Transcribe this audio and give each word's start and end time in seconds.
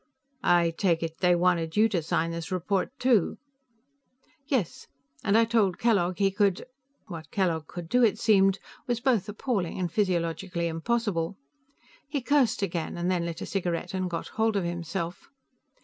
"I 0.41 0.71
take 0.71 1.03
it 1.03 1.19
they 1.19 1.35
wanted 1.35 1.77
you 1.77 1.87
to 1.89 2.01
sign 2.01 2.31
this 2.31 2.51
report, 2.51 2.89
too?" 2.97 3.37
"Yes, 4.47 4.87
and 5.23 5.37
I 5.37 5.45
told 5.45 5.77
Kellogg 5.77 6.17
he 6.17 6.31
could" 6.31 6.65
What 7.07 7.29
Kellogg 7.29 7.67
could 7.67 7.87
do, 7.87 8.03
it 8.03 8.17
seemed, 8.17 8.57
was 8.87 8.99
both 8.99 9.29
appalling 9.29 9.77
and 9.77 9.91
physiologically 9.91 10.65
impossible. 10.65 11.37
He 12.07 12.19
cursed 12.19 12.63
again, 12.63 12.97
and 12.97 13.11
then 13.11 13.25
lit 13.27 13.41
a 13.41 13.45
cigarette 13.45 13.93
and 13.93 14.09
got 14.09 14.29
hold 14.29 14.55
of 14.55 14.63
himself. 14.63 15.29